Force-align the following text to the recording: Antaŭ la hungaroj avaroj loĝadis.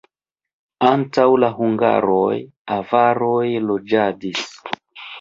Antaŭ 0.91 1.25
la 1.43 1.51
hungaroj 1.59 2.33
avaroj 2.81 3.47
loĝadis. 3.71 4.47